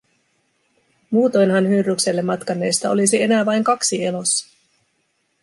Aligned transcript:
Muutoinhan 1.11 1.67
Hydrukselle 1.67 2.21
matkanneista 2.23 2.89
olisi 2.89 3.21
enää 3.23 3.45
vain 3.45 3.63
kaksi 3.63 4.05
elossa. 4.05 4.49